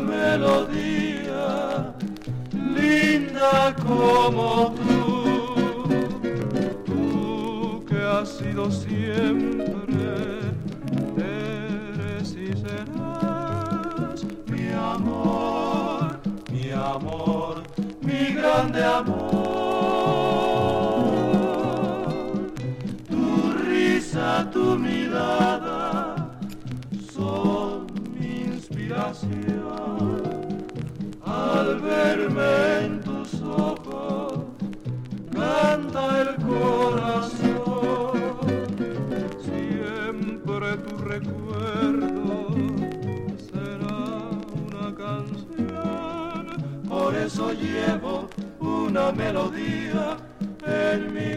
melodía 0.00 1.94
linda 2.52 3.74
como 3.84 4.74
tú. 4.76 4.89
Has 8.02 8.28
sido 8.28 8.70
siempre, 8.70 9.74
eres 11.16 12.32
y 12.32 12.52
serás 12.56 14.24
mi 14.46 14.70
amor, 14.72 16.20
mi 16.50 16.70
amor, 16.70 17.62
mi 18.00 18.34
grande 18.34 18.84
amor. 18.84 19.20
Tu 23.08 23.52
risa, 23.64 24.48
tu 24.52 24.78
mirada 24.78 26.30
son 27.12 27.86
mi 28.18 28.42
inspiración. 28.42 29.30
Al 31.24 31.80
verme 31.80 32.69
Siempre 40.60 40.90
tu 40.90 40.96
recuerdo 40.98 42.48
será 43.50 44.04
una 44.68 44.94
canción. 44.94 46.82
Por 46.86 47.14
eso 47.14 47.54
llevo 47.54 48.28
una 48.60 49.10
melodía 49.10 50.18
en 50.66 51.14
mi 51.14 51.29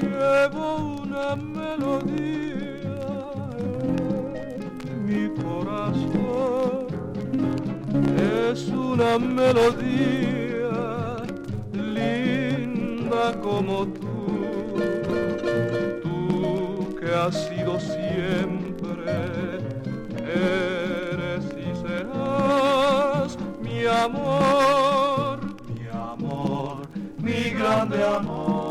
Llevo 0.00 0.76
una 1.02 1.34
melodía 1.34 2.98
en 4.86 5.04
mi 5.04 5.28
corazón. 5.42 6.86
Es 8.16 8.68
una 8.68 9.18
melodía 9.18 10.70
linda 11.72 13.32
como 13.42 13.86
tú. 13.88 14.76
Tú 16.02 16.96
que 17.00 17.12
has 17.12 17.48
sido 17.48 17.80
siempre, 17.80 19.12
eres 20.16 21.44
y 21.56 21.74
serás 21.82 23.36
mi 23.60 23.84
amor, 23.84 25.40
mi 25.74 25.88
amor, 25.92 26.86
mi 27.18 27.50
grande 27.50 28.04
amor. 28.04 28.67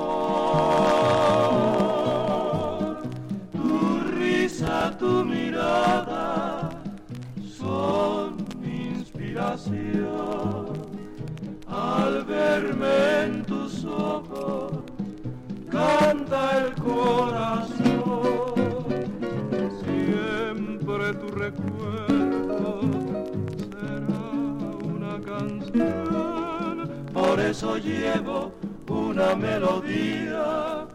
eso 27.49 27.77
llevo 27.77 28.51
una 28.89 29.33
melodía 29.35 30.85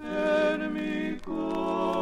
en 0.00 0.72
mi 0.72 1.16
corazón. 1.20 1.97